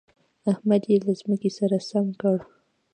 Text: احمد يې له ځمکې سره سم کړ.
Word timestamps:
احمد 0.51 0.83
يې 0.91 0.97
له 1.05 1.13
ځمکې 1.21 1.49
سره 1.57 1.77
سم 1.89 2.07
کړ. 2.21 2.37